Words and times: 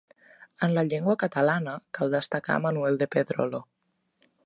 En 0.67 0.73
llengua 0.87 1.15
catalana, 1.25 1.77
cal 1.99 2.17
destacar 2.17 2.59
Manuel 2.67 3.01
de 3.03 3.13
Pedrolo. 3.19 3.65